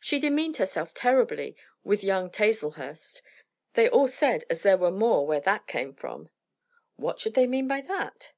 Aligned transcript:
"She 0.00 0.18
demeaned 0.18 0.56
herself 0.56 0.94
terribly 0.94 1.54
with 1.84 2.02
young 2.02 2.30
Tazlehurst. 2.30 3.20
They 3.74 3.86
all 3.86 4.08
said 4.08 4.46
as 4.48 4.62
there 4.62 4.78
were 4.78 4.90
more 4.90 5.26
where 5.26 5.40
that 5.42 5.66
came 5.66 5.92
from." 5.92 6.30
"What 6.96 7.20
should 7.20 7.34
they 7.34 7.46
mean 7.46 7.68
by 7.68 7.82
that?" 7.82 8.32